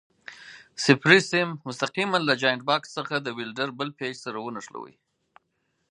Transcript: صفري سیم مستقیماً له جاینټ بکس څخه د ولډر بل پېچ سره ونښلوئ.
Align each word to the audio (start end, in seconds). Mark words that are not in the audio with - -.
صفري 0.85 1.19
سیم 1.31 1.47
مستقیماً 1.67 2.17
له 2.29 2.33
جاینټ 2.41 2.61
بکس 2.69 2.89
څخه 2.97 3.15
د 3.19 3.27
ولډر 3.37 3.69
بل 3.79 3.89
پېچ 3.97 4.15
سره 4.25 4.37
ونښلوئ. 4.41 4.93